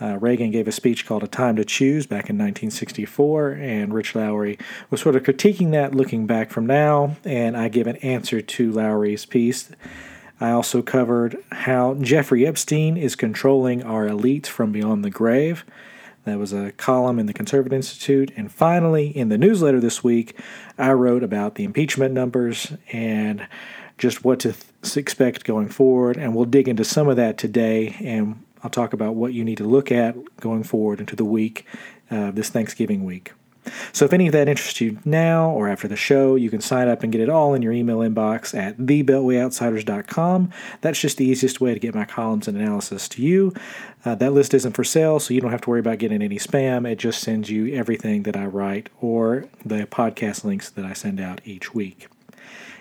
[0.00, 4.14] Uh, Reagan gave a speech called "A Time to Choose" back in 1964, and Rich
[4.14, 4.58] Lowry
[4.90, 7.16] was sort of critiquing that, looking back from now.
[7.24, 9.70] And I give an answer to Lowry's piece.
[10.40, 15.64] I also covered how Jeffrey Epstein is controlling our elites from beyond the grave.
[16.28, 18.30] That was a column in the Conservative Institute.
[18.36, 20.38] And finally, in the newsletter this week,
[20.76, 23.48] I wrote about the impeachment numbers and
[23.96, 26.18] just what to th- expect going forward.
[26.18, 27.96] And we'll dig into some of that today.
[28.00, 31.64] And I'll talk about what you need to look at going forward into the week,
[32.10, 33.32] uh, this Thanksgiving week.
[33.92, 36.88] So if any of that interests you now or after the show, you can sign
[36.88, 40.50] up and get it all in your email inbox at thebeltwayoutsiders.com.
[40.80, 43.52] That's just the easiest way to get my columns and analysis to you.
[44.04, 46.38] Uh, that list isn't for sale, so you don't have to worry about getting any
[46.38, 46.90] spam.
[46.90, 51.20] It just sends you everything that I write or the podcast links that I send
[51.20, 52.08] out each week.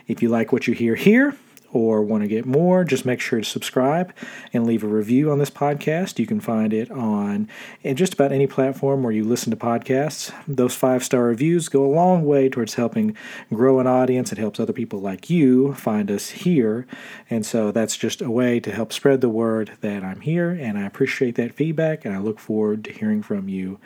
[0.08, 1.36] If you like what you hear here,
[1.72, 4.14] or want to get more, just make sure to subscribe
[4.54, 6.20] and leave a review on this podcast.
[6.20, 7.50] You can find it on
[7.94, 10.34] just about any platform where you listen to podcasts.
[10.48, 13.16] Those five star reviews go a long way towards helping
[13.54, 14.32] grow an audience.
[14.32, 16.88] It helps other people like you find us here.
[17.30, 20.52] And so that's just a way to help spread the word that I'm here.
[20.52, 23.80] And I appreciate that feedback and I look forward to hearing from you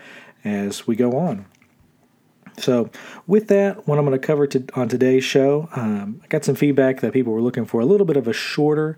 [0.44, 1.46] as we go on.
[2.58, 2.90] So,
[3.28, 6.56] with that, what I'm going to cover to, on today's show, um, I got some
[6.56, 8.98] feedback that people were looking for a little bit of a shorter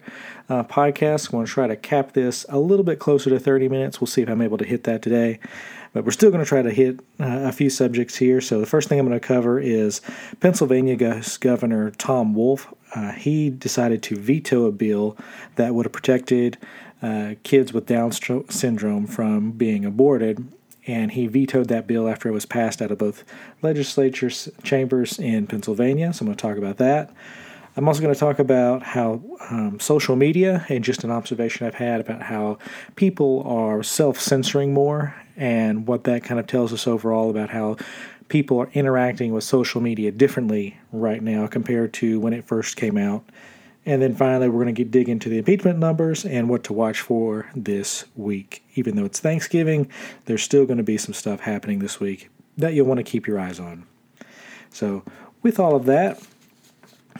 [0.50, 1.28] uh, podcast.
[1.28, 4.02] I'm going to try to cap this a little bit closer to 30 minutes.
[4.02, 5.40] We'll see if I'm able to hit that today.
[5.94, 8.42] But we're still going to try to hit uh, a few subjects here.
[8.42, 10.02] So, the first thing I'm going to cover is
[10.40, 12.74] Pennsylvania Governor Tom Wolf.
[12.96, 15.18] Uh, he decided to veto a bill
[15.56, 16.58] that would have protected
[17.02, 20.48] uh, kids with Down syndrome from being aborted
[20.88, 23.24] and he vetoed that bill after it was passed out of both
[23.62, 24.30] legislature
[24.64, 26.14] chambers in Pennsylvania.
[26.14, 27.12] So I'm going to talk about that.
[27.76, 31.74] I'm also going to talk about how um, social media and just an observation I've
[31.76, 32.60] had about how
[32.96, 37.78] people are self censoring more and what that kind of tells us overall about how
[38.28, 42.98] people are interacting with social media differently right now compared to when it first came
[42.98, 43.24] out
[43.86, 47.02] and then finally, we're going to dig into the impeachment numbers and what to watch
[47.02, 48.64] for this week.
[48.76, 49.90] Even though it's Thanksgiving,
[50.26, 53.28] there's still going to be some stuff happening this week that you'll want to keep
[53.28, 53.86] your eyes on.
[54.70, 55.04] So,
[55.42, 56.22] with all of that,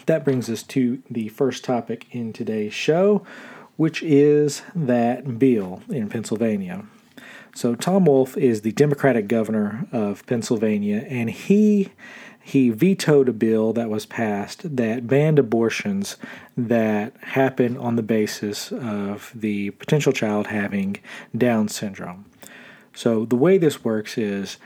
[0.06, 3.26] that brings us to the first topic in today's show,
[3.76, 6.86] which is that bill in Pennsylvania.
[7.56, 11.92] So, Tom Wolf is the Democratic governor of Pennsylvania, and he
[12.46, 16.18] he vetoed a bill that was passed that banned abortions
[16.58, 20.98] that happen on the basis of the potential child having
[21.36, 22.26] Down syndrome.
[22.94, 24.58] So the way this works is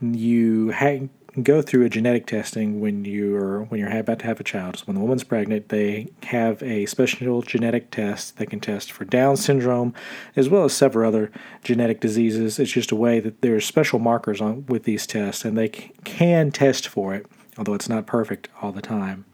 [0.00, 1.08] you ha-
[1.40, 4.78] go through a genetic testing when you're when you're about to have a child.
[4.78, 9.04] So when the woman's pregnant, they have a special genetic test that can test for
[9.04, 9.94] Down syndrome,
[10.36, 11.30] as well as several other
[11.64, 12.58] genetic diseases.
[12.58, 16.50] It's just a way that there's special markers on with these tests, and they can
[16.50, 17.26] test for it,
[17.56, 19.24] although it's not perfect all the time.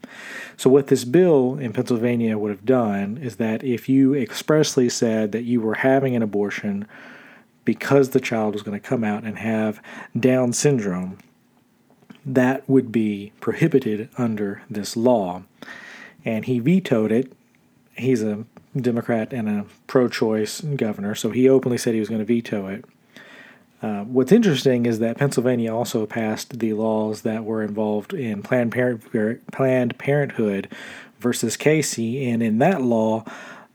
[0.57, 5.33] So what this bill in Pennsylvania would have done is that if you expressly said
[5.33, 6.87] that you were having an abortion
[7.65, 9.83] because the child was going to come out and have
[10.19, 11.19] Down syndrome
[12.35, 15.43] that would be prohibited under this law.
[16.25, 17.33] And he vetoed it.
[17.97, 18.45] He's a
[18.77, 22.67] Democrat and a pro choice governor, so he openly said he was going to veto
[22.67, 22.85] it.
[23.81, 28.73] Uh, what's interesting is that Pennsylvania also passed the laws that were involved in Planned,
[28.73, 30.69] Parent- Planned Parenthood
[31.21, 33.25] versus Casey, and in that law,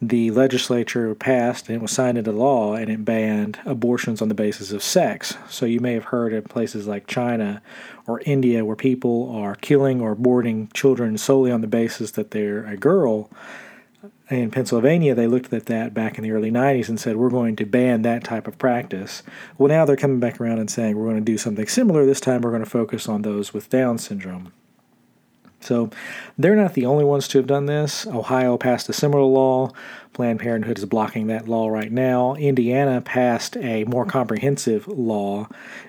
[0.09, 4.35] the legislature passed and it was signed into law and it banned abortions on the
[4.35, 5.37] basis of sex.
[5.49, 7.61] So you may have heard in places like China
[8.07, 12.65] or India where people are killing or aborting children solely on the basis that they're
[12.65, 13.29] a girl.
[14.29, 17.55] In Pennsylvania, they looked at that back in the early 90s and said, We're going
[17.57, 19.21] to ban that type of practice.
[19.57, 22.05] Well, now they're coming back around and saying, We're going to do something similar.
[22.05, 24.51] This time, we're going to focus on those with Down syndrome.
[25.63, 25.89] So
[26.37, 28.05] they're not the only ones to have done this.
[28.07, 29.71] Ohio passed a similar law.
[30.13, 32.35] Planned Parenthood is blocking that law right now.
[32.35, 35.47] Indiana passed a more comprehensive law.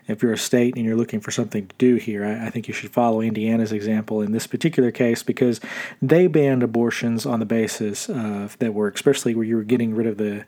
[0.09, 2.67] If you're a state and you're looking for something to do here, I, I think
[2.67, 5.61] you should follow Indiana's example in this particular case because
[6.01, 10.07] they banned abortions on the basis of that were especially where you were getting rid
[10.07, 10.45] of the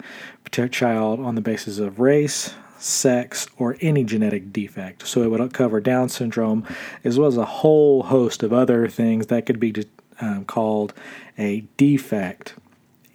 [0.70, 5.06] child on the basis of race, sex, or any genetic defect.
[5.06, 6.66] So it would cover Down syndrome
[7.04, 9.74] as well as a whole host of other things that could be
[10.20, 10.94] um, called
[11.38, 12.54] a defect.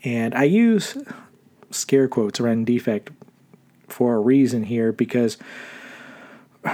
[0.03, 0.97] And I use
[1.69, 3.11] scare quotes around defect
[3.87, 5.37] for a reason here because,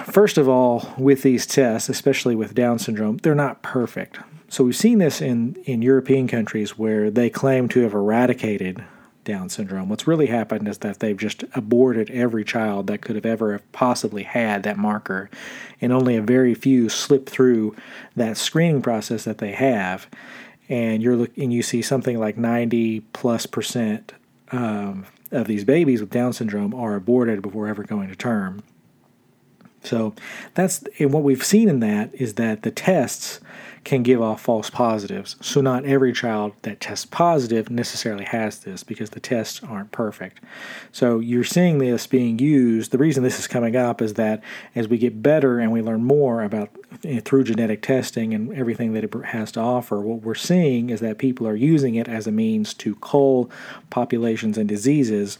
[0.05, 4.19] first of all, with these tests, especially with Down syndrome, they're not perfect.
[4.49, 8.83] So we've seen this in, in European countries where they claim to have eradicated
[9.27, 9.89] Down syndrome.
[9.89, 14.23] What's really happened is that they've just aborted every child that could have ever possibly
[14.23, 15.29] had that marker,
[15.79, 17.75] and only a very few slip through
[18.15, 20.07] that screening process that they have
[20.69, 24.13] and you're looking, you see something like 90 plus percent
[24.51, 28.63] um, of these babies with Down syndrome are aborted before ever going to term.
[29.83, 30.13] So
[30.53, 33.39] that's and what we've seen in that is that the tests
[33.87, 35.37] can give off false positives.
[35.39, 40.41] So not every child that tests positive necessarily has this because the tests aren't perfect.
[40.91, 42.91] So you're seeing this being used.
[42.91, 44.43] The reason this is coming up is that
[44.75, 46.69] as we get better and we learn more about
[47.05, 50.99] eh, through genetic testing and everything that it has to offer, what we're seeing is
[50.99, 53.49] that people are using it as a means to cull
[53.89, 55.37] populations and diseases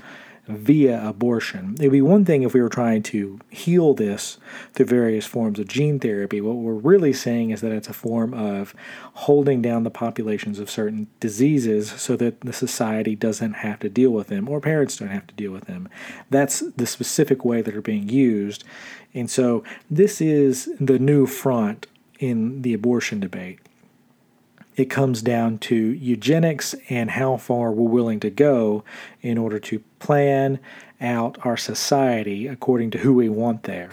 [0.48, 1.76] via abortion.
[1.80, 4.38] It would be one thing if we were trying to heal this
[4.74, 6.40] through various forms of gene therapy.
[6.42, 8.74] What we're really saying is that it's a form of
[9.14, 14.12] holding down the populations of certain diseases so that the society doesn't have to deal
[14.12, 15.90] with them or parents don't have to deal with them.
[16.30, 18.64] That's the specific way that are being used.
[19.14, 21.88] And so this is the new front
[22.20, 23.60] in the abortion debate
[24.78, 28.84] it comes down to eugenics and how far we're willing to go
[29.22, 30.60] in order to plan
[31.02, 33.90] out our society according to who we want there.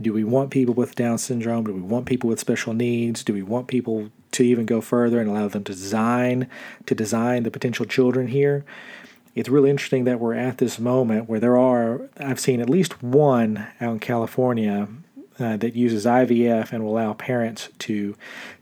[0.00, 1.64] Do we want people with Down syndrome?
[1.64, 3.24] Do we want people with special needs?
[3.24, 6.46] Do we want people to even go further and allow them to design
[6.86, 8.64] to design the potential children here?
[9.34, 13.02] It's really interesting that we're at this moment where there are I've seen at least
[13.02, 14.88] one out in California
[15.38, 18.16] uh, that uses IVF and will allow parents to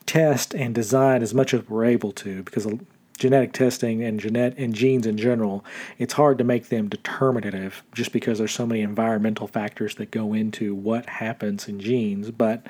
[0.05, 2.67] test and design as much as we're able to because
[3.19, 5.65] genetic testing and genet and genes in general,
[5.99, 10.35] it's hard to make them determinative just because there's so many environmental factors that go
[10.35, 12.31] into what happens in genes.
[12.31, 12.67] But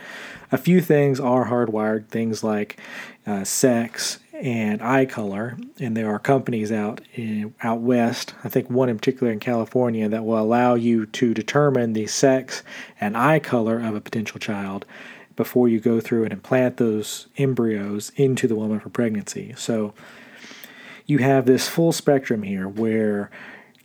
[0.52, 2.78] a few things are hardwired, things like
[3.26, 8.34] uh, sex and eye color, and there are companies out in, out west.
[8.44, 12.62] I think one in particular in California that will allow you to determine the sex
[13.00, 14.84] and eye color of a potential child
[15.36, 19.54] before you go through and implant those embryos into the woman for pregnancy.
[19.56, 19.94] So
[21.06, 23.30] you have this full spectrum here where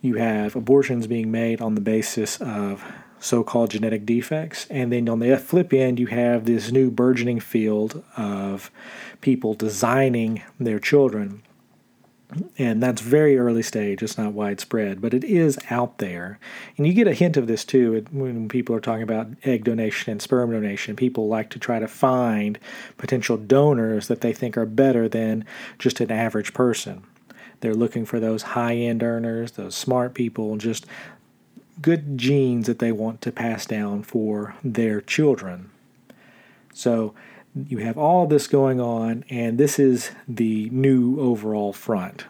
[0.00, 2.84] you have abortions being made on the basis of
[3.22, 4.66] so called genetic defects.
[4.68, 8.70] And then on the flip end, you have this new burgeoning field of
[9.20, 11.42] people designing their children.
[12.56, 16.38] And that's very early stage, it's not widespread, but it is out there.
[16.76, 20.10] And you get a hint of this too when people are talking about egg donation
[20.10, 20.96] and sperm donation.
[20.96, 22.58] People like to try to find
[22.96, 25.44] potential donors that they think are better than
[25.78, 27.02] just an average person.
[27.60, 30.86] They're looking for those high end earners, those smart people, just
[31.80, 35.70] good genes that they want to pass down for their children.
[36.74, 37.14] So
[37.54, 42.26] you have all this going on, and this is the new overall front.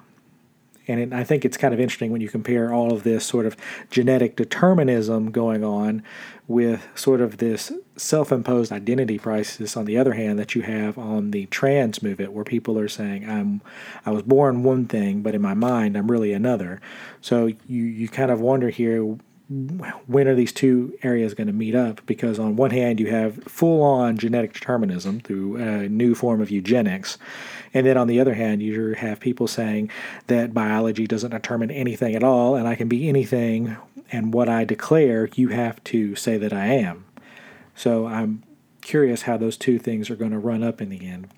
[0.88, 3.46] And it, I think it's kind of interesting when you compare all of this sort
[3.46, 3.56] of
[3.90, 6.02] genetic determinism going on
[6.49, 10.99] with sort of this self imposed identity crisis on the other hand that you have
[10.99, 13.61] on the trans movement where people are saying I'm
[14.04, 16.80] I was born one thing but in my mind I'm really another.
[17.20, 19.16] So you you kind of wonder here
[20.06, 22.04] when are these two areas going to meet up?
[22.06, 26.50] Because on one hand, you have full on genetic determinism through a new form of
[26.50, 27.18] eugenics.
[27.75, 29.90] And then on the other hand, you have people saying
[30.26, 33.76] that biology doesn't determine anything at all, and I can be anything,
[34.11, 37.06] and what I declare, you have to say that I am.
[37.75, 38.42] So I'm
[38.82, 41.28] curious how those two things are going to run up in the end.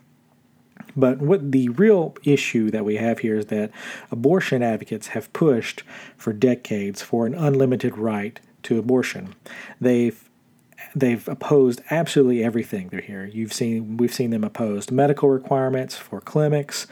[0.96, 3.70] But what the real issue that we have here is that
[4.10, 5.82] abortion advocates have pushed
[6.16, 9.34] for decades for an unlimited right to abortion.
[9.80, 10.20] They've
[10.94, 13.26] they've opposed absolutely everything they're here.
[13.26, 16.86] You've seen we've seen them oppose medical requirements for clinics.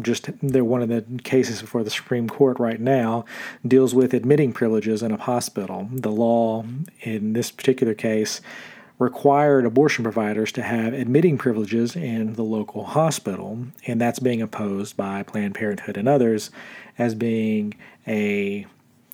[0.00, 3.24] Just they're one of the cases before the Supreme Court right now
[3.66, 5.88] deals with admitting privileges in a hospital.
[5.90, 6.64] The law
[7.00, 8.40] in this particular case
[9.00, 14.94] required abortion providers to have admitting privileges in the local hospital, and that's being opposed
[14.94, 16.50] by Planned Parenthood and others
[16.98, 17.74] as being
[18.06, 18.66] a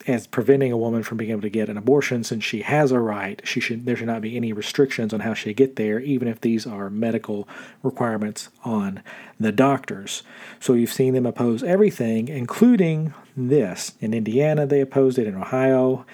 [0.08, 2.22] as preventing a woman from being able to get an abortion.
[2.22, 5.34] Since she has a right she should there should not be any restrictions on how
[5.34, 7.48] she get there even if these are medical
[7.84, 9.02] requirements on
[9.38, 10.24] the doctors.
[10.58, 13.92] So you've seen them oppose everything including this.
[14.00, 15.28] In indiana they opposed it.
[15.28, 16.04] In ohio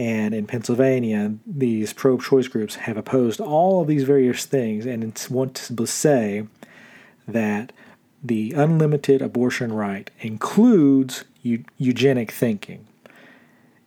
[0.00, 5.26] and in Pennsylvania, these pro choice groups have opposed all of these various things and
[5.28, 6.46] want to say
[7.28, 7.70] that
[8.24, 12.86] the unlimited abortion right includes eugenic thinking.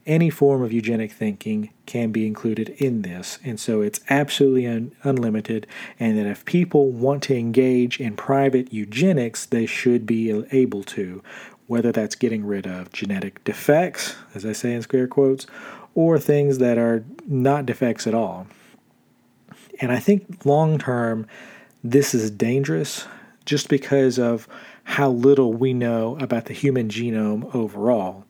[0.06, 4.92] Any form of eugenic thinking can be included in this, and so it's absolutely un-
[5.02, 5.66] unlimited.
[6.00, 11.24] And that if people want to engage in private eugenics, they should be able to,
[11.66, 15.48] whether that's getting rid of genetic defects, as I say in square quotes,
[15.96, 18.48] or things that are not defects at all.
[19.80, 21.28] And I think long term,
[21.84, 23.08] this is dangerous
[23.46, 24.48] just because of
[24.84, 28.26] how little we know about the human genome overall.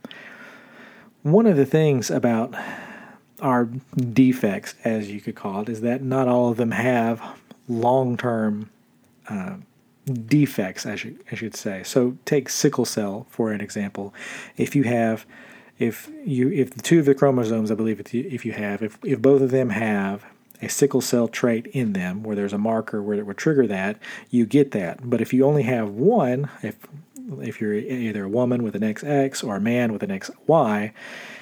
[1.24, 2.53] One of the things about
[3.39, 7.22] our defects, as you could call it, is that not all of them have
[7.67, 8.70] long term
[9.29, 9.55] uh,
[10.25, 11.84] defects, I should, I should say.
[11.84, 14.13] So, take sickle cell for an example.
[14.58, 15.25] If you have
[15.80, 18.13] if you if the two of the chromosomes, I believe if
[18.46, 20.25] you, have if if both of them have
[20.62, 23.98] a sickle cell trait in them where there's a marker where it would trigger that,
[24.30, 25.10] you get that.
[25.10, 26.77] But if you only have one, if
[27.42, 30.92] if you're either a woman with an XX or a man with an XY,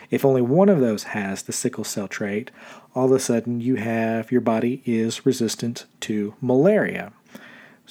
[0.09, 2.51] if only one of those has the sickle cell trait,
[2.93, 7.13] all of a sudden you have your body is resistant to malaria.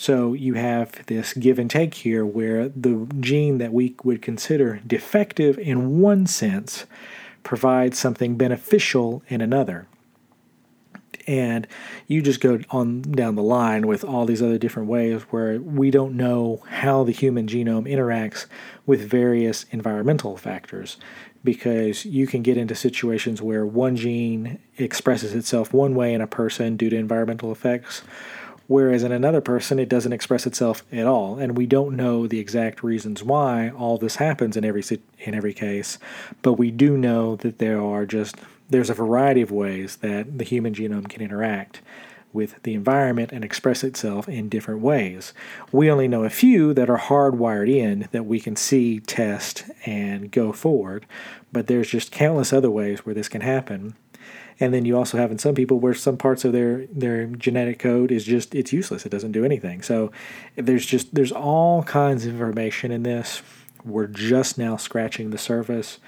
[0.01, 4.81] So you have this give and take here where the gene that we would consider
[4.87, 6.87] defective in one sense
[7.43, 9.87] provides something beneficial in another.
[11.27, 11.67] And
[12.07, 15.91] you just go on down the line with all these other different ways where we
[15.91, 18.47] don't know how the human genome interacts
[18.87, 20.97] with various environmental factors
[21.45, 26.27] because you can get into situations where one gene expresses itself one way in a
[26.27, 28.01] person due to environmental effects
[28.71, 32.39] whereas in another person it doesn't express itself at all and we don't know the
[32.39, 34.85] exact reasons why all this happens in every
[35.19, 35.99] in every case
[36.41, 38.37] but we do know that there are just
[38.69, 41.81] there's a variety of ways that the human genome can interact
[42.33, 45.35] with the environment and express itself in different ways.
[45.73, 50.31] We only know a few that are hardwired in that we can see, test, and
[50.31, 51.07] go forward,
[51.53, 53.97] but there's just countless other ways where this can happen
[54.61, 57.79] and then you also have in some people where some parts of their their genetic
[57.79, 59.07] code is just it's useless.
[59.07, 59.81] It doesn't do anything.
[59.83, 60.13] So
[60.55, 63.43] there's just there's all kinds of information in this.
[63.85, 65.99] We're just now scratching the surface.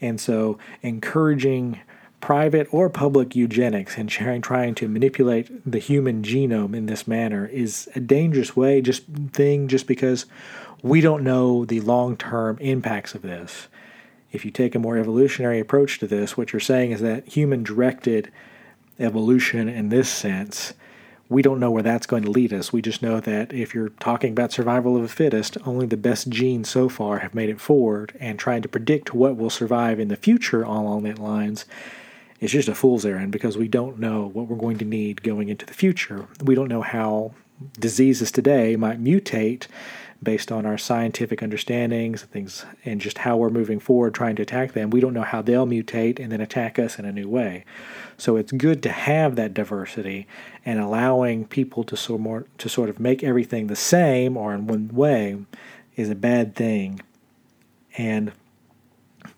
[0.00, 1.80] And so encouraging
[2.20, 7.46] private or public eugenics and trying, trying to manipulate the human genome in this manner
[7.46, 10.26] is a dangerous way just thing just because
[10.82, 13.68] we don't know the long-term impacts of this
[14.36, 17.64] if you take a more evolutionary approach to this, what you're saying is that human
[17.64, 18.30] directed
[18.98, 20.74] evolution in this sense,
[21.28, 22.72] we don't know where that's going to lead us.
[22.72, 26.28] We just know that if you're talking about survival of the fittest, only the best
[26.28, 30.08] genes so far have made it forward, and trying to predict what will survive in
[30.08, 31.64] the future along that lines
[32.38, 35.48] is just a fool's errand because we don't know what we're going to need going
[35.48, 36.28] into the future.
[36.44, 37.32] We don't know how
[37.80, 39.66] diseases today might mutate
[40.22, 44.42] based on our scientific understandings and things and just how we're moving forward trying to
[44.42, 47.28] attack them, we don't know how they'll mutate and then attack us in a new
[47.28, 47.64] way.
[48.16, 50.26] So it's good to have that diversity
[50.64, 54.66] and allowing people to sort more to sort of make everything the same or in
[54.66, 55.44] one way
[55.96, 57.00] is a bad thing.
[57.98, 58.32] And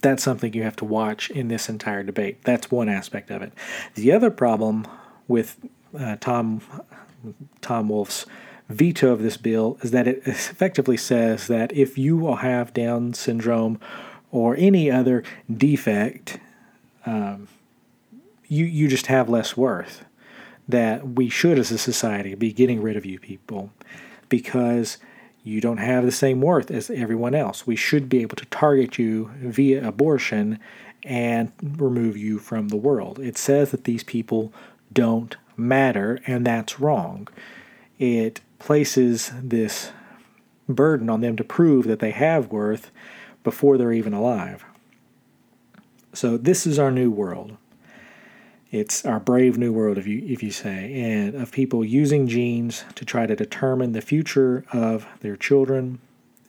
[0.01, 2.43] that's something you have to watch in this entire debate.
[2.45, 3.53] That's one aspect of it.
[3.95, 4.87] The other problem
[5.27, 5.57] with
[5.99, 6.61] uh, Tom
[7.61, 8.27] Tom Wolf's
[8.69, 13.15] veto of this bill is that it effectively says that if you will have Down
[13.15, 13.81] syndrome
[14.31, 15.23] or any other
[15.53, 16.39] defect,
[17.07, 17.49] um,
[18.47, 20.05] you you just have less worth.
[20.69, 23.71] That we should, as a society, be getting rid of you people
[24.29, 24.99] because
[25.43, 27.67] you don't have the same worth as everyone else.
[27.67, 30.59] We should be able to target you via abortion
[31.05, 33.19] and remove you from the world.
[33.19, 34.53] It says that these people
[34.93, 37.29] don't matter, and that's wrong.
[37.99, 39.93] It places this
[40.69, 42.91] burden on them to prove that they have worth
[43.45, 44.65] before they're even alive.
[46.13, 47.57] So this is our new world.
[48.71, 52.85] It's our brave new world, if you if you say, and of people using genes
[52.97, 56.01] to try to determine the future of their children.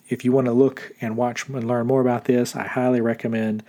[0.10, 3.64] If you want to look and watch and learn more about this, I highly recommend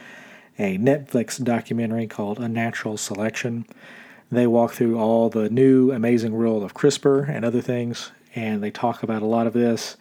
[0.59, 3.67] a Netflix documentary called Unnatural Selection.
[4.33, 8.71] They walk through all the new amazing world of CRISPR and other things, and they
[8.71, 9.97] talk about a lot of this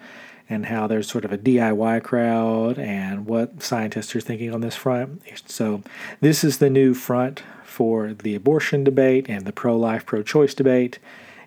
[0.49, 4.75] and how there's sort of a DIY crowd and what scientists are thinking on this
[4.75, 5.21] front.
[5.45, 5.83] So,
[6.21, 10.53] this is the new front for the abortion debate and the pro life, pro choice
[10.53, 10.97] debate.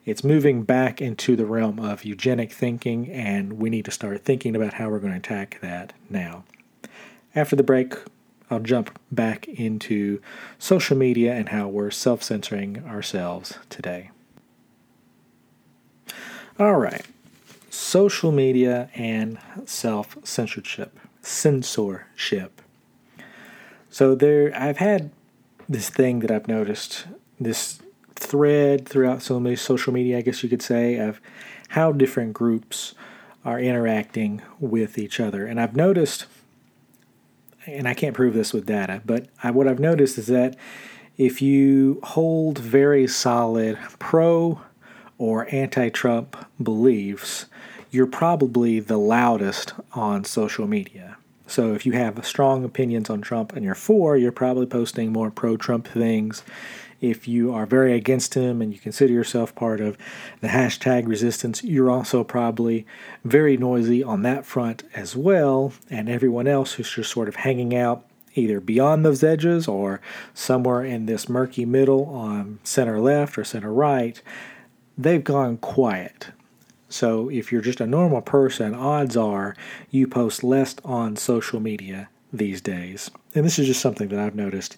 [0.05, 4.57] It's moving back into the realm of eugenic thinking, and we need to start thinking
[4.57, 6.45] about how we're going to attack that now.
[7.35, 7.95] After the break,
[8.51, 10.21] I'll jump back into
[10.59, 14.11] social media and how we're self censoring ourselves today.
[16.63, 17.05] All right
[17.73, 20.99] social media and self censorship.
[21.23, 22.63] Censorship.
[23.91, 25.11] So there, I've had
[25.69, 27.07] this thing that I've noticed,
[27.41, 27.81] this
[28.15, 31.21] thread throughout so many social media, I guess you could say, of
[31.71, 32.95] how different groups
[33.45, 35.47] are interacting with each other.
[35.47, 36.27] And I've noticed,
[37.67, 40.57] and I can't prove this with data, but I, what I've noticed is that
[41.19, 44.61] if you hold very solid pro
[45.23, 47.47] or anti Trump beliefs,
[47.93, 51.17] you're probably the loudest on social media.
[51.47, 55.31] So if you have strong opinions on Trump and you're for, you're probably posting more
[55.31, 56.43] pro Trump things.
[57.01, 59.97] If you are very against him and you consider yourself part of
[60.41, 62.85] the hashtag resistance, you're also probably
[63.25, 65.73] very noisy on that front as well.
[65.89, 70.01] And everyone else who's just sort of hanging out either beyond those edges or
[70.35, 74.21] somewhere in this murky middle on center left or center right,
[75.03, 76.29] they've gone quiet.
[76.89, 79.57] So if you're just a normal person, odds are
[79.91, 83.11] you post less on social media these days.
[83.35, 84.77] And this is just something that I've noticed.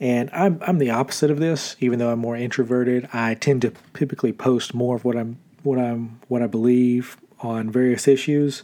[0.00, 3.08] And I'm I'm the opposite of this, even though I'm more introverted.
[3.12, 7.70] I tend to typically post more of what I'm what I'm what I believe on
[7.70, 8.62] various issues,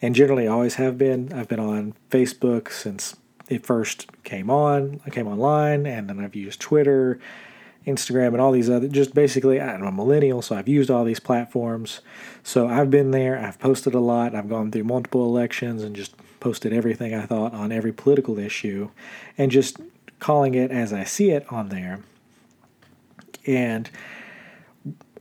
[0.00, 1.32] and generally always have been.
[1.32, 3.16] I've been on Facebook since
[3.48, 5.00] it first came on.
[5.04, 7.20] I came online, and then I've used Twitter
[7.86, 11.20] Instagram and all these other just basically I'm a millennial, so I've used all these
[11.20, 12.00] platforms.
[12.42, 16.14] So I've been there, I've posted a lot, I've gone through multiple elections and just
[16.40, 18.90] posted everything I thought on every political issue
[19.36, 19.78] and just
[20.18, 22.00] calling it as I see it on there.
[23.46, 23.90] And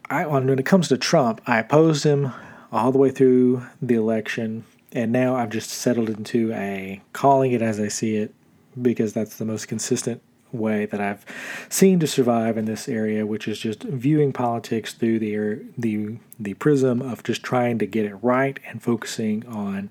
[0.10, 2.34] I when it comes to Trump, I opposed him
[2.72, 7.62] all the way through the election and now I've just settled into a calling it
[7.62, 8.34] as I see it
[8.80, 11.26] because that's the most consistent way that I've
[11.70, 16.54] seen to survive in this area, which is just viewing politics through the the the
[16.56, 19.90] prism of just trying to get it right and focusing on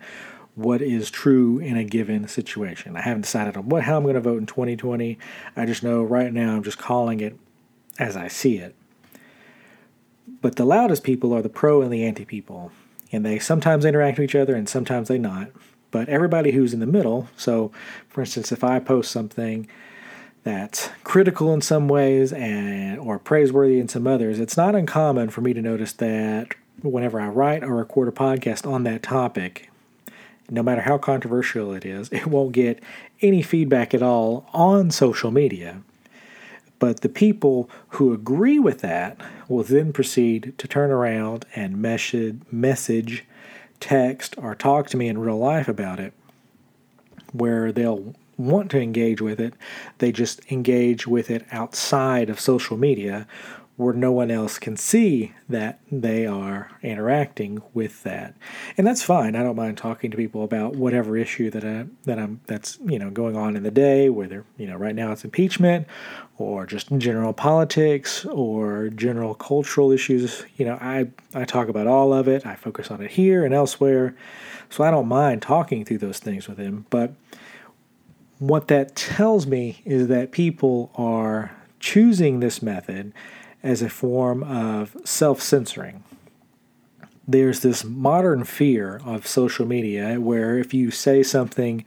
[0.55, 2.97] what is true in a given situation.
[2.97, 5.19] I haven't decided on what how I'm going to vote in 2020.
[5.57, 7.39] I just know right now I'm just calling it
[7.99, 8.75] as I see it.
[10.41, 12.71] But the loudest people are the pro and the anti people,
[13.11, 15.51] and they sometimes interact with each other and sometimes they not.
[15.91, 17.73] But everybody who's in the middle, so
[18.09, 19.69] for instance, if I post something
[20.49, 25.43] that's critical in some ways and or praiseworthy in some others, it's not uncommon for
[25.43, 29.71] me to notice that whenever I write or record a podcast on that topic,
[30.51, 32.83] no matter how controversial it is, it won't get
[33.21, 35.83] any feedback at all on social media.
[36.79, 42.41] But the people who agree with that will then proceed to turn around and message,
[42.53, 43.25] message,
[43.81, 46.13] text, or talk to me in real life about it,
[47.33, 49.55] where they'll want to engage with it,
[49.99, 53.27] they just engage with it outside of social media
[53.79, 58.35] where no one else can see that they are interacting with that.
[58.77, 59.37] And that's fine.
[59.37, 62.99] I don't mind talking to people about whatever issue that I that I'm that's, you
[62.99, 65.87] know, going on in the day, whether, you know, right now it's impeachment
[66.39, 70.45] or just general politics or general cultural issues.
[70.57, 72.45] You know, I I talk about all of it.
[72.45, 74.17] I focus on it here and elsewhere.
[74.71, 77.15] So I don't mind talking through those things with him, but
[78.39, 83.13] what that tells me is that people are choosing this method
[83.63, 86.05] as a form of self censoring.
[87.27, 91.85] There's this modern fear of social media where if you say something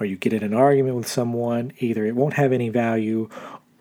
[0.00, 3.28] or you get in an argument with someone, either it won't have any value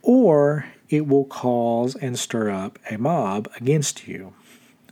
[0.03, 4.33] or it will cause and stir up a mob against you.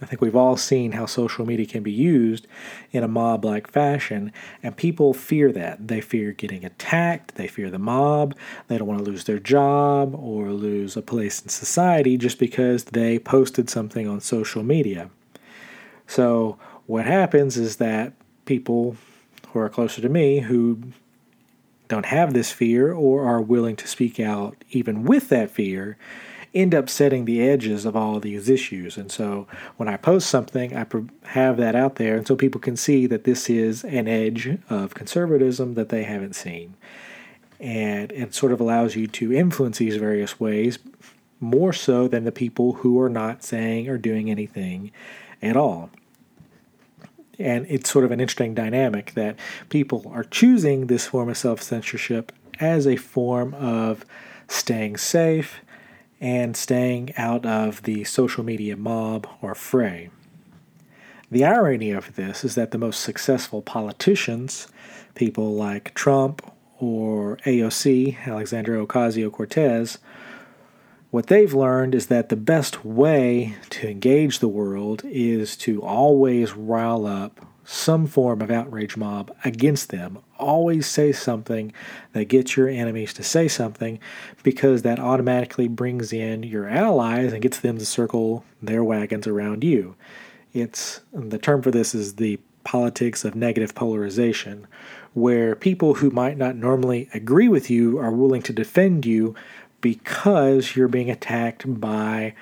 [0.02, 2.48] I think we've all seen how social media can be used
[2.92, 4.34] in a mob like fashion,
[4.64, 5.88] and people fear that.
[5.88, 8.36] They fear getting attacked, they fear the mob,
[8.68, 12.86] they don't want to lose their job or lose a place in society just because
[12.86, 15.12] they posted something on social media.
[16.08, 18.14] So, what happens is that
[18.46, 18.98] people
[19.50, 20.82] who are closer to me who
[21.88, 25.98] don't have this fear or are willing to speak out even with that fear
[26.54, 28.98] end up setting the edges of all of these issues.
[28.98, 30.86] And so when I post something, I
[31.30, 34.94] have that out there, and so people can see that this is an edge of
[34.94, 36.76] conservatism that they haven't seen.
[37.60, 40.80] And it sort of allows you to influence these various ways
[41.40, 44.92] more so than the people who are not saying or doing anything
[45.42, 45.90] at all.
[47.40, 49.38] And it's sort of an interesting dynamic that
[49.70, 54.06] people are choosing this form of self censorship as a form of
[54.48, 55.62] staying safe
[56.22, 60.12] and staying out of the social media mob or fray.
[61.32, 64.68] The irony of this is that the most successful politicians,
[65.16, 66.42] people like Trump
[66.80, 69.98] or AOC, Alexandria Ocasio Cortez,
[71.10, 76.54] what they've learned is that the best way to engage the world is to always
[76.54, 80.20] rile up some form of outrage mob against them.
[80.42, 81.72] Always say something
[82.14, 84.00] that gets your enemies to say something
[84.44, 89.64] because that automatically brings in your allies and gets them to circle their wagons around
[89.64, 89.96] you.
[90.54, 94.68] It's the term for this is the politics of negative polarization,
[95.14, 99.36] where people who might not normally agree with you are willing to defend you
[99.80, 102.34] because you're being attacked by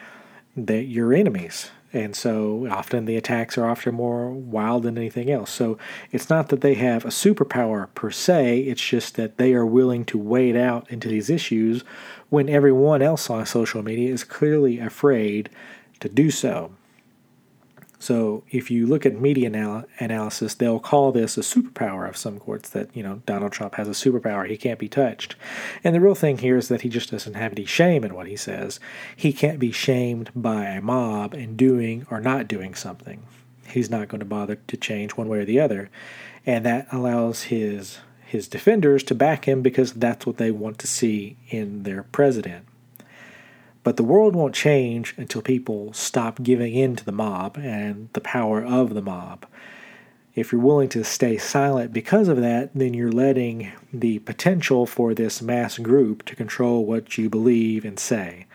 [0.56, 1.72] your enemies.
[1.92, 5.50] And so often the attacks are often more wild than anything else.
[5.50, 5.78] So
[6.12, 10.06] it's not that they have a superpower per se, it's just that they are willing
[10.06, 11.84] to wade out into these issues
[12.30, 15.50] when everyone else on social media is clearly afraid
[16.00, 16.72] to do so.
[18.00, 22.40] So if you look at media anal- analysis, they'll call this a superpower of some
[22.40, 24.50] courts that, you know, Donald Trump has a superpower.
[24.50, 25.36] He can't be touched.
[25.84, 28.28] And the real thing here is that he just doesn't have any shame in what
[28.28, 28.80] he says.
[29.16, 33.24] He can't be shamed by a mob in doing or not doing something.
[33.68, 35.90] He's not going to bother to change one way or the other.
[36.46, 40.86] And that allows his his defenders to back him because that's what they want to
[40.86, 42.64] see in their president.
[43.84, 48.22] But the world won't change until people stop giving in to the mob and the
[48.22, 49.46] power of the mob.
[50.36, 55.14] If you're willing to stay silent because of that, then you're letting the potential for
[55.14, 58.46] this mass group to control what you believe and say.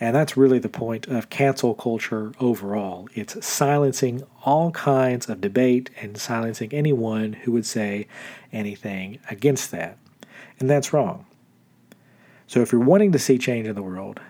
[0.00, 3.08] And that's really the point of cancel culture overall.
[3.14, 8.06] It's silencing all kinds of debate and silencing anyone who would say
[8.52, 9.98] anything against that.
[10.60, 11.26] And that's wrong.
[12.46, 14.20] So if you're wanting to see change in the world,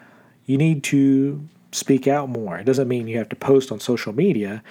[0.49, 2.59] you need to speak out more.
[2.59, 4.63] It doesn't mean you have to post on social media,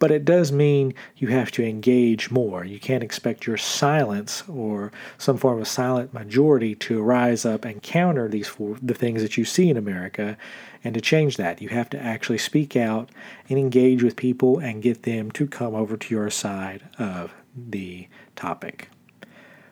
[0.00, 2.64] but it does mean you have to engage more.
[2.64, 7.80] You can't expect your silence or some form of silent majority to rise up and
[7.80, 10.36] counter these four, the things that you see in America
[10.82, 11.62] and to change that.
[11.62, 13.10] You have to actually speak out
[13.48, 18.08] and engage with people and get them to come over to your side of the
[18.34, 18.88] topic.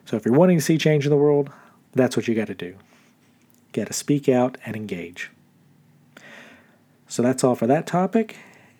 [0.05, 1.49] So if you're wanting to see change in the world,
[1.93, 2.75] that's what you got to do.
[3.73, 5.31] Got to speak out and engage.
[7.09, 8.37] So that's all for that topic.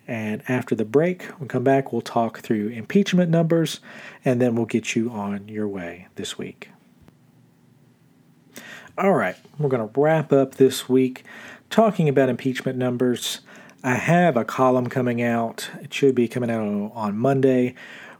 [0.08, 3.80] And after the break, we'll come back, we'll talk through impeachment numbers,
[4.24, 6.70] and then we'll get you on your way this week.
[8.96, 11.24] All right, we're going to wrap up this week
[11.70, 13.40] talking about impeachment numbers.
[13.84, 17.74] I have a column coming out, it should be coming out on Monday,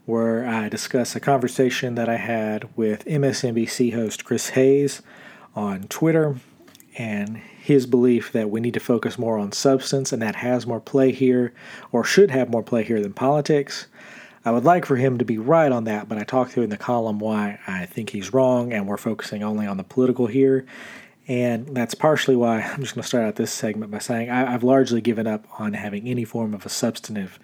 [0.07, 5.03] where I discuss a conversation that I had with MSNBC host Chris Hayes
[5.55, 6.37] on Twitter.
[6.96, 10.80] And his belief that we need to focus more on substance and that has more
[10.80, 11.54] play here,
[11.92, 13.87] or should have more play here than politics.
[14.44, 16.70] I would like for him to be right on that, but I talked through in
[16.70, 20.66] the column why I think he's wrong, and we're focusing only on the political here.
[21.28, 24.50] And that's partially why I'm just going to start out this segment by saying I,
[24.50, 27.38] have largely given up on having any form of a substantive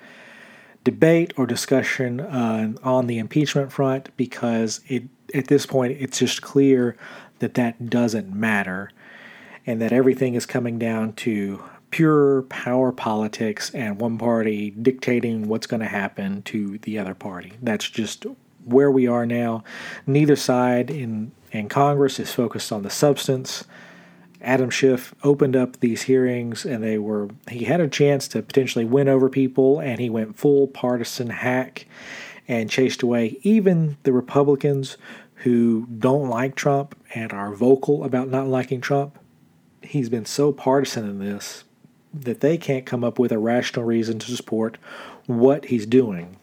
[0.83, 6.43] debate or discussion uh, on the impeachment front because it at this point it's just
[6.43, 6.97] clear
[7.39, 8.91] that that doesn't matter
[9.67, 15.67] and that everything is coming down to pure power politics and one party dictating what's
[15.67, 17.53] going to happen to the other party.
[17.63, 18.27] That's just
[18.65, 19.65] where we are now.
[20.07, 23.65] Neither side in, in Congress is focused on the substance.
[24.43, 28.85] Adam Schiff opened up these hearings and they were he had a chance to potentially
[28.85, 31.87] win over people and he went full partisan hack
[32.47, 34.99] and chased away even the Republicans
[35.37, 39.19] who don't like Trump and are vocal about not liking Trump
[39.87, 41.65] he's been so partisan in this
[42.13, 44.79] that they can't come up with a rational reason to support
[45.27, 46.37] what he's doing.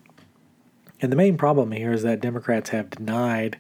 [1.02, 3.58] And the main problem here is that Democrats have denied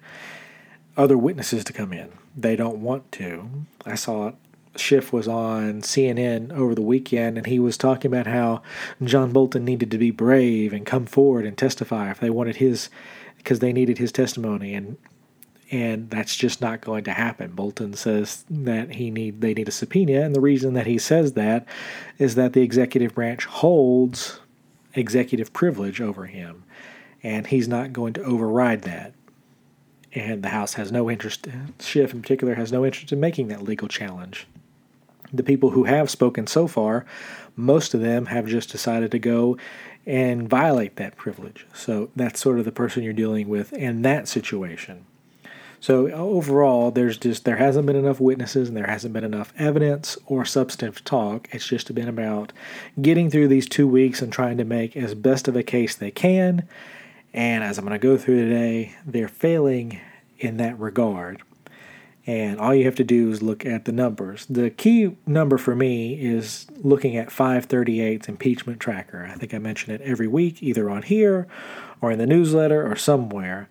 [0.96, 2.10] other witnesses to come in.
[2.36, 3.65] They don't want to.
[3.86, 4.34] I saw.
[4.76, 8.63] Schiff was on CNN over the weekend, and he was talking about how
[9.04, 12.89] John Bolton needed to be brave and come forward and testify if they wanted his,
[13.38, 14.74] because they needed his testimony.
[14.74, 14.98] And
[15.73, 17.51] and that's just not going to happen.
[17.51, 21.33] Bolton says that he need they need a subpoena, and the reason that he says
[21.33, 21.65] that
[22.19, 24.39] is that the executive branch holds
[24.93, 26.63] executive privilege over him,
[27.23, 29.13] and he's not going to override that.
[30.13, 31.47] And the House has no interest,
[31.79, 34.45] Schiff in particular, has no interest in making that legal challenge.
[35.33, 37.05] the people who have spoken so far,
[37.55, 39.57] most of them have just decided to go
[40.05, 41.65] and violate that privilege.
[41.73, 45.05] So that's sort of the person you're dealing with in that situation.
[45.84, 50.17] So overall, there's just there hasn't been enough witnesses and there hasn't been enough evidence
[50.28, 51.50] or substantive talk.
[51.52, 52.54] It's just been about
[53.02, 56.10] getting through these two weeks and trying to make as best of a case they
[56.10, 56.65] can.
[57.34, 60.00] And as I'm going to go through today, they're failing
[60.39, 61.41] in that regard.
[62.26, 64.46] And all you have to do is look at the numbers.
[64.46, 69.30] The key number for me is looking at 538's impeachment tracker.
[69.30, 71.46] I think I mention it every week, either on here
[72.00, 73.67] or in the newsletter or somewhere.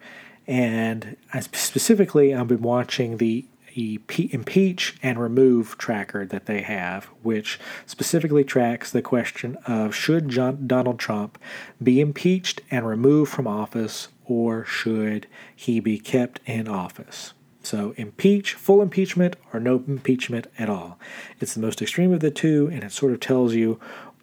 [0.47, 7.59] And I specifically, I've been watching the impeach and remove tracker that they have, which
[7.87, 11.39] specifically tracks the question of should John, Donald Trump
[11.83, 17.33] be impeached and removed from office or should he be kept in office?
[17.65, 20.99] So, impeach, full impeachment, or no impeachment at all.
[21.39, 23.79] It's the most extreme of the two, and it sort of tells you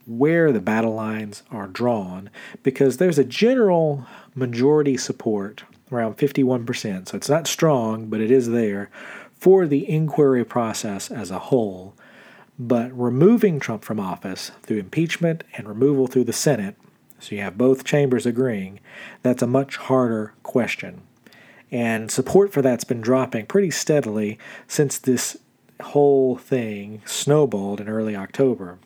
[0.06, 2.30] where the battle lines are drawn
[2.64, 4.06] because there's a general
[4.36, 7.10] majority support, around 51%.
[7.10, 8.90] So, it's not strong, but it is there
[9.40, 11.96] for the inquiry process as a whole.
[12.58, 16.76] But removing Trump from office through impeachment and removal through the Senate,
[17.20, 18.80] so you have both chambers agreeing,
[19.24, 21.02] that's a much harder question.
[21.72, 25.38] And support for that's been dropping pretty steadily since this
[25.82, 28.80] whole thing snowballed in early October.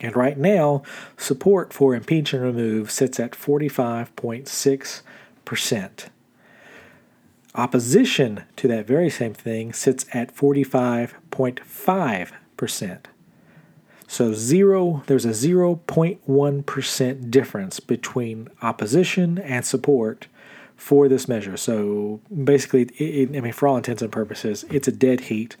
[0.00, 0.82] And right now,
[1.18, 5.02] support for impeach and remove sits at 45.6%.
[7.54, 12.98] Opposition to that very same thing sits at 45.5%.
[14.06, 20.26] So zero, there's a 0.1% difference between opposition and support
[20.76, 21.56] for this measure.
[21.56, 25.56] So basically, it, it, I mean, for all intents and purposes, it's a dead heat.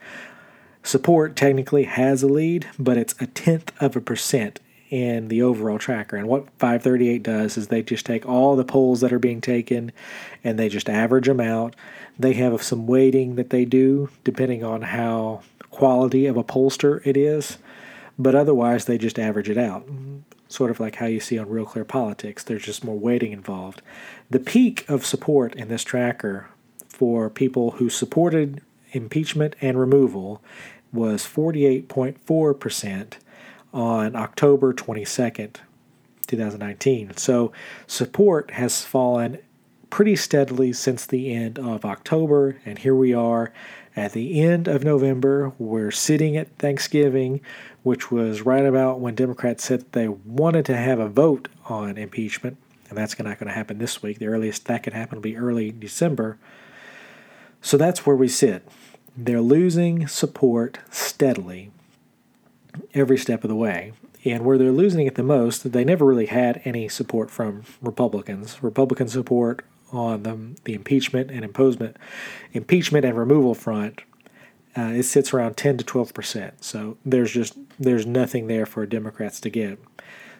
[0.82, 5.78] Support technically has a lead, but it's a tenth of a percent in the overall
[5.78, 6.16] tracker.
[6.16, 9.92] And what 538 does is they just take all the polls that are being taken
[10.44, 11.76] and they just average them out.
[12.18, 17.16] They have some weighting that they do depending on how quality of a pollster it
[17.16, 17.58] is,
[18.18, 19.88] but otherwise they just average it out
[20.50, 22.42] sort of like how you see on Real Clear Politics.
[22.42, 23.82] There's just more weighting involved.
[24.28, 26.48] The peak of support in this tracker
[26.88, 28.60] for people who supported
[28.92, 30.42] impeachment and removal
[30.92, 33.12] was 48.4%
[33.72, 35.56] on October 22nd,
[36.26, 37.16] 2019.
[37.16, 37.52] So
[37.86, 39.38] support has fallen
[39.90, 43.52] pretty steadily since the end of October, and here we are
[43.96, 45.52] at the end of November.
[45.58, 47.40] We're sitting at Thanksgiving
[47.82, 52.56] which was right about when Democrats said they wanted to have a vote on impeachment,
[52.88, 54.18] and that's not going to happen this week.
[54.18, 56.38] The earliest that could happen will be early December.
[57.62, 58.66] So that's where we sit.
[59.16, 61.70] They're losing support steadily
[62.94, 63.92] every step of the way.
[64.24, 68.62] And where they're losing it the most, they never really had any support from Republicans.
[68.62, 71.96] Republican support on the, the impeachment and imposement,
[72.52, 74.02] impeachment and removal front
[74.76, 76.64] uh, it sits around 10 to 12 percent.
[76.64, 79.78] So there's just there's nothing there for Democrats to get.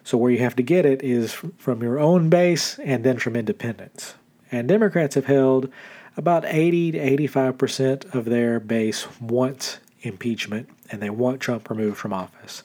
[0.03, 3.35] So where you have to get it is from your own base and then from
[3.35, 4.15] independents.
[4.51, 5.69] And Democrats have held
[6.17, 11.97] about 80 to 85 percent of their base wants impeachment and they want Trump removed
[11.97, 12.63] from office.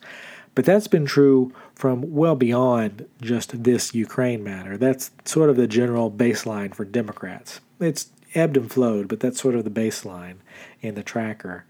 [0.54, 4.76] But that's been true from well beyond just this Ukraine matter.
[4.78, 7.60] That's sort of the general baseline for Democrats.
[7.78, 10.36] It's ebbed and flowed, but that's sort of the baseline
[10.80, 11.64] in the tracker.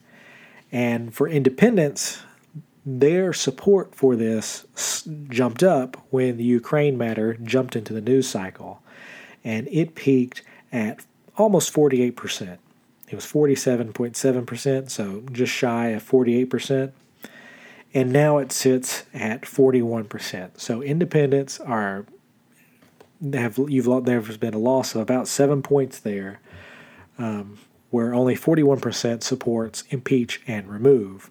[0.71, 2.23] And for independents,
[2.85, 4.67] their support for this
[5.29, 8.83] jumped up when the Ukraine matter jumped into the news cycle.
[9.43, 11.05] And it peaked at
[11.37, 12.59] almost 48%.
[13.09, 16.93] It was 47.7%, so just shy of 48%.
[17.95, 20.61] And now it sits at 41%.
[20.61, 22.05] So independents are
[23.33, 26.41] have you've there's been a loss of about seven points there
[27.19, 27.59] um,
[27.91, 31.31] where only 41% supports impeach and remove.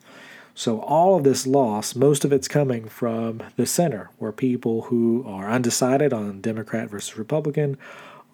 [0.58, 5.26] So, all of this loss, most of it's coming from the center, where people who
[5.28, 7.78] are undecided on Democrat versus Republican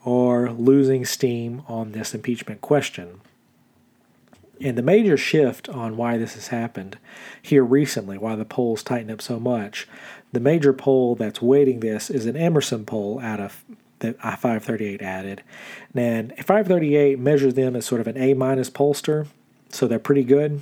[0.06, 3.22] are losing steam on this impeachment question.
[4.64, 6.98] And the major shift on why this has happened
[7.42, 9.88] here recently, why the polls tighten up so much,
[10.32, 13.64] the major poll that's weighting this is an Emerson poll out of
[14.00, 15.44] that I-538 added.
[15.96, 19.28] And 538 measures them as sort of an A minus pollster,
[19.70, 20.62] so they're pretty good.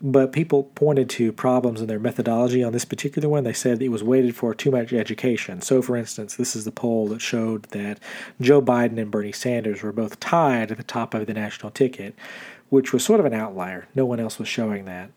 [0.00, 3.42] But people pointed to problems in their methodology on this particular one.
[3.42, 5.60] They said it was weighted for too much education.
[5.60, 7.98] So, for instance, this is the poll that showed that
[8.40, 12.14] Joe Biden and Bernie Sanders were both tied at the top of the national ticket,
[12.68, 13.88] which was sort of an outlier.
[13.94, 15.10] No one else was showing that.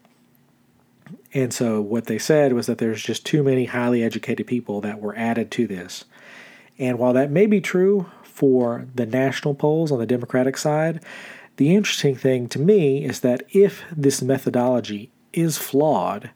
[1.33, 4.99] And so what they said was that there's just too many highly educated people that
[4.99, 6.05] were added to this.
[6.77, 11.03] And while that may be true for the national polls on the Democratic side,
[11.57, 16.31] the interesting thing to me is that if this methodology is flawed,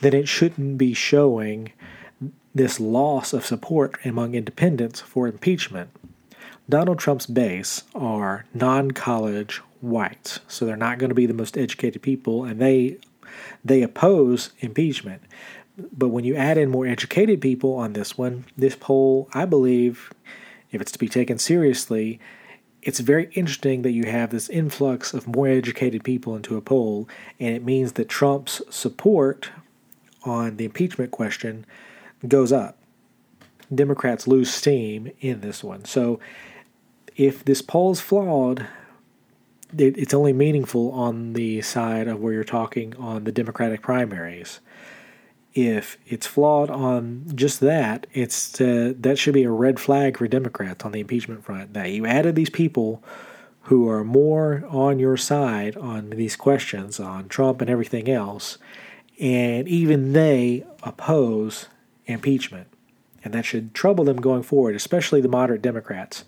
[0.00, 1.72] then it shouldn't be showing
[2.54, 5.90] this loss of support among independents for impeachment.
[6.68, 11.56] Donald Trump's base are non college whites, so they're not going to be the most
[11.56, 12.98] educated people, and they
[13.64, 15.22] they oppose impeachment.
[15.92, 20.12] But when you add in more educated people on this one, this poll, I believe,
[20.70, 22.20] if it's to be taken seriously,
[22.82, 27.08] it's very interesting that you have this influx of more educated people into a poll,
[27.38, 29.50] and it means that Trump's support
[30.24, 31.64] on the impeachment question
[32.26, 32.78] goes up.
[33.74, 35.84] Democrats lose steam in this one.
[35.84, 36.20] So
[37.16, 38.66] if this poll is flawed,
[39.76, 44.60] it, it's only meaningful on the side of where you're talking on the Democratic primaries.
[45.52, 50.28] If it's flawed on just that, it's uh, that should be a red flag for
[50.28, 51.74] Democrats on the impeachment front.
[51.74, 53.02] That you added these people
[53.62, 58.58] who are more on your side on these questions on Trump and everything else,
[59.20, 61.66] and even they oppose
[62.06, 62.68] impeachment,
[63.24, 66.24] and that should trouble them going forward, especially the moderate Democrats.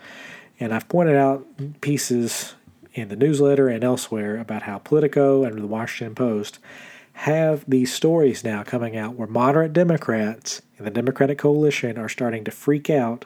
[0.59, 1.47] And I've pointed out
[1.81, 2.55] pieces
[2.95, 6.59] in the newsletter and elsewhere about how Politico and the Washington Post
[7.15, 12.45] have these stories now coming out where moderate Democrats and the Democratic coalition are starting
[12.45, 13.25] to freak out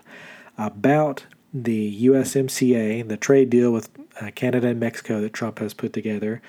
[0.59, 3.89] about the USMCA, and the trade deal with
[4.21, 6.43] uh, Canada and Mexico that Trump has put together,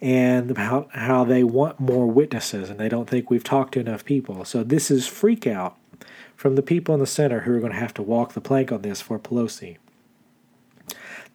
[0.00, 4.04] and about how they want more witnesses and they don't think we've talked to enough
[4.04, 4.44] people.
[4.44, 5.76] So this is freak out
[6.36, 8.70] from the people in the center who are going to have to walk the plank
[8.70, 9.78] on this for Pelosi.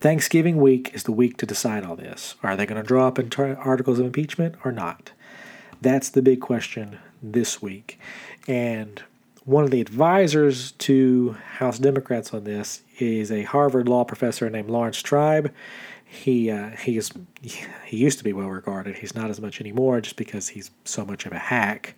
[0.02, 2.34] Thanksgiving week is the week to decide all this.
[2.42, 5.12] Are they going to draw up articles of impeachment or not?
[5.80, 8.00] That's the big question this week.
[8.48, 9.04] And
[9.46, 14.72] one of the advisors to House Democrats on this is a Harvard law professor named
[14.72, 15.54] Laurence Tribe.
[16.04, 17.12] He uh, he is
[17.86, 18.98] he used to be well regarded.
[18.98, 21.96] He's not as much anymore, just because he's so much of a hack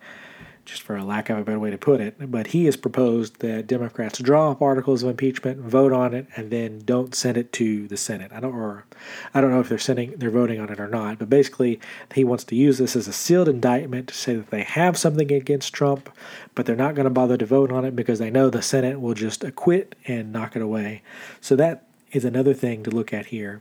[0.64, 2.30] just for a lack of a better way to put it.
[2.30, 6.50] But he has proposed that Democrats draw up articles of impeachment, vote on it, and
[6.50, 8.32] then don't send it to the Senate.
[8.32, 8.84] I don't, or
[9.32, 11.18] I don't know if they're sending, they're voting on it or not.
[11.18, 11.80] But basically,
[12.14, 15.30] he wants to use this as a sealed indictment to say that they have something
[15.32, 16.10] against Trump,
[16.54, 19.00] but they're not going to bother to vote on it because they know the Senate
[19.00, 21.02] will just acquit and knock it away.
[21.40, 23.60] So that is another thing to look at here.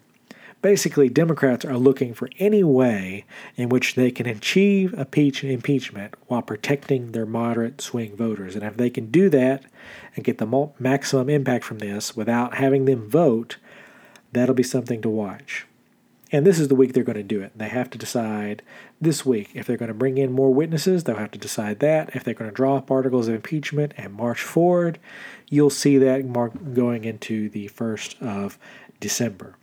[0.64, 3.26] Basically, Democrats are looking for any way
[3.58, 8.56] in which they can achieve impeachment while protecting their moderate swing voters.
[8.56, 9.66] And if they can do that
[10.16, 13.58] and get the maximum impact from this without having them vote,
[14.32, 15.68] that'll be something to watch.
[16.32, 17.52] And this is the week they're going to do it.
[17.58, 18.62] They have to decide
[19.02, 21.04] this week if they're going to bring in more witnesses.
[21.04, 22.16] They'll have to decide that.
[22.16, 24.98] If they're going to draw up articles of impeachment and march forward,
[25.50, 26.32] you'll see that
[26.74, 28.58] going into the 1st of
[29.02, 29.58] December.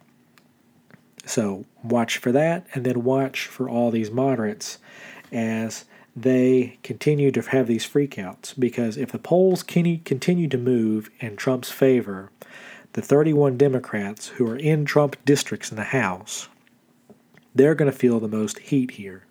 [1.24, 4.78] So watch for that, and then watch for all these moderates
[5.30, 5.84] as
[6.16, 8.58] they continue to have these freakouts.
[8.58, 12.30] Because if the polls continue to move in Trump's favor,
[12.94, 16.48] the 31 Democrats who are in Trump districts in the House,
[17.54, 19.24] they're going to feel the most heat here.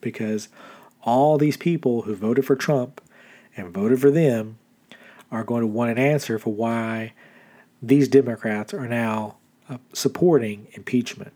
[0.00, 0.48] Because
[1.02, 3.00] all these people who voted for Trump
[3.56, 4.58] and voted for them
[5.30, 7.12] are going to want an answer for why
[7.82, 9.36] these Democrats are now
[9.70, 11.32] uh, supporting impeachment.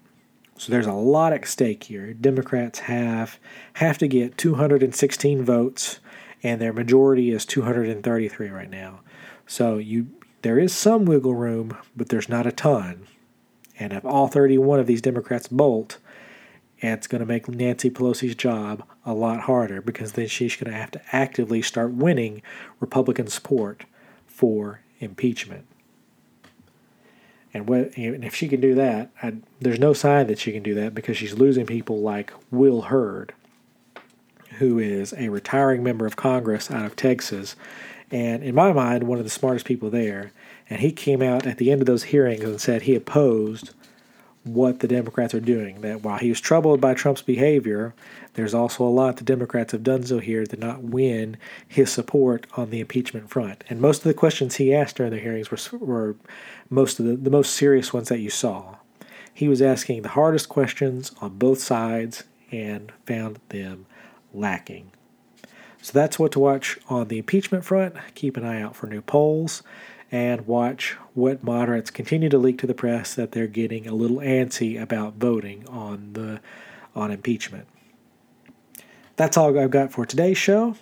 [0.57, 2.13] So there's a lot at stake here.
[2.13, 3.39] Democrats have
[3.75, 6.01] have to get 216 votes,
[6.43, 9.01] and their majority is 233 right now.
[9.47, 10.09] So you
[10.43, 13.07] there is some wiggle room, but there's not a ton.
[13.79, 15.99] And if all 31 of these Democrats bolt,
[16.79, 20.79] it's going to make Nancy Pelosi's job a lot harder because then she's going to
[20.79, 22.43] have to actively start winning
[22.79, 23.85] Republican support
[24.27, 25.67] for impeachment.
[27.55, 30.65] And, what, and if she can do that, I, there's no sign that she can
[30.65, 33.33] do that because she's losing people like Will Hurd,
[34.59, 37.55] who is a retiring member of Congress out of Texas,
[38.11, 40.33] and in my mind, one of the smartest people there.
[40.69, 43.75] And he came out at the end of those hearings and said he opposed
[44.45, 45.81] what the Democrats are doing.
[45.81, 47.95] That while he was troubled by Trump's behavior,
[48.35, 51.37] there's also a lot the Democrats have done so here to not win
[51.67, 53.65] his support on the impeachment front.
[53.69, 56.17] And most of the questions he asked during the hearings were, were
[56.69, 58.77] most of the, the most serious ones that you saw.
[59.33, 63.87] He was asking the hardest questions on both sides and found them
[64.33, 64.93] lacking.
[65.81, 67.97] So that's what to watch on the impeachment front.
[68.15, 69.63] Keep an eye out for new polls
[70.15, 74.19] and watch what moderates continue to leak to the press that they're getting a little
[74.19, 76.41] antsy about voting on the
[76.95, 77.67] on impeachment.
[79.17, 80.77] That's all I've got for today's show.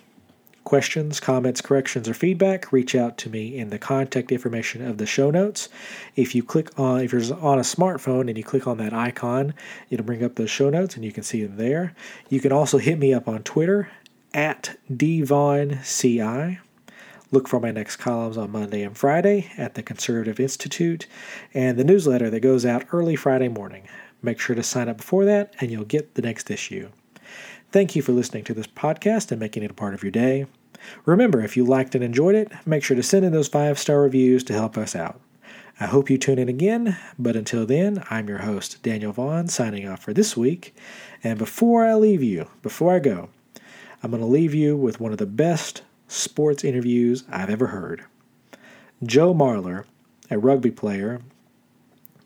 [0.65, 5.07] Questions, comments, corrections, or feedback, reach out to me in the contact information of the
[5.07, 5.67] show notes.
[6.15, 9.55] If you click on, if you're on a smartphone and you click on that icon,
[9.89, 11.95] it'll bring up those show notes and you can see them there.
[12.29, 13.89] You can also hit me up on Twitter
[14.31, 16.59] at DVaughanCI.
[17.33, 21.07] Look for my next columns on Monday and Friday at the Conservative Institute
[21.51, 23.87] and the newsletter that goes out early Friday morning.
[24.21, 26.89] Make sure to sign up before that and you'll get the next issue.
[27.71, 30.45] Thank you for listening to this podcast and making it a part of your day.
[31.07, 34.01] Remember, if you liked and enjoyed it, make sure to send in those five star
[34.01, 35.19] reviews to help us out.
[35.79, 39.87] I hope you tune in again, but until then, I'm your host, Daniel Vaughan, signing
[39.87, 40.75] off for this week.
[41.23, 43.29] And before I leave you, before I go,
[44.03, 45.81] I'm going to leave you with one of the best
[46.13, 48.05] sports interviews I've ever heard.
[49.01, 49.85] Joe Marler,
[50.29, 51.21] a rugby player,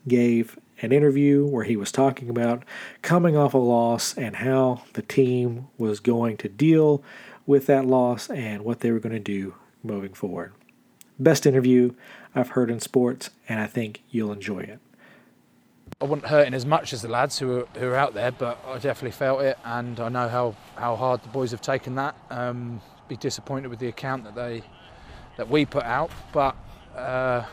[0.06, 2.64] gave an interview where he was talking about
[3.02, 7.02] coming off a loss and how the team was going to deal
[7.46, 10.52] with that loss and what they were going to do moving forward.
[11.18, 11.94] Best interview
[12.34, 14.78] I've heard in sports, and I think you'll enjoy it.
[16.00, 18.62] I wasn't hurting as much as the lads who were, who were out there, but
[18.66, 22.14] I definitely felt it, and I know how, how hard the boys have taken that.
[22.30, 24.62] Um, be disappointed with the account that they
[25.36, 26.56] that we put out, but
[26.96, 27.44] uh,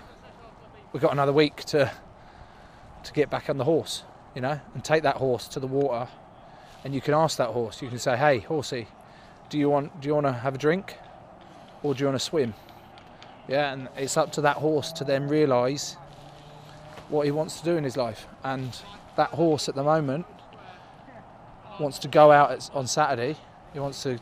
[0.91, 1.91] we've got another week to
[3.03, 4.03] to get back on the horse,
[4.33, 6.07] you know, and take that horse to the water.
[6.83, 7.81] And you can ask that horse.
[7.81, 8.87] You can say, "Hey, horsey,
[9.49, 10.97] do you want do you want to have a drink,
[11.83, 12.53] or do you want to swim?"
[13.47, 15.97] Yeah, and it's up to that horse to then realise
[17.09, 18.27] what he wants to do in his life.
[18.43, 18.75] And
[19.15, 20.25] that horse at the moment
[21.79, 23.35] wants to go out on Saturday.
[23.73, 24.19] He wants to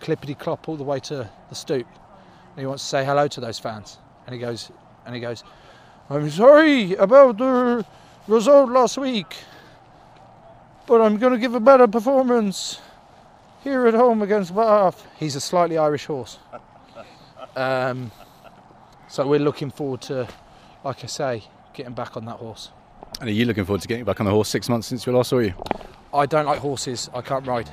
[0.00, 3.40] clippity clop all the way to the stoop, and he wants to say hello to
[3.40, 3.98] those fans.
[4.26, 4.70] And he goes,
[5.04, 5.44] and he goes,
[6.10, 7.84] "I'm sorry about the
[8.26, 9.36] result last week,
[10.86, 12.80] but I'm going to give a better performance
[13.62, 16.38] here at home against Bath." He's a slightly Irish horse,
[17.56, 18.10] um,
[19.08, 20.28] so we're looking forward to,
[20.84, 22.70] like I say, getting back on that horse.
[23.20, 25.14] And are you looking forward to getting back on the horse six months since your
[25.14, 25.54] loss, or you?
[26.12, 27.10] I don't like horses.
[27.14, 27.68] I can't ride.